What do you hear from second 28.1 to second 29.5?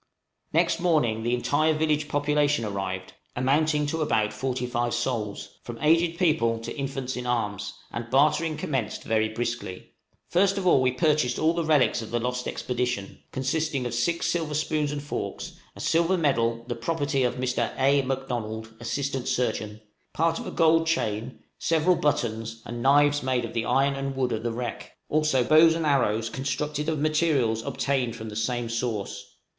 from the same source.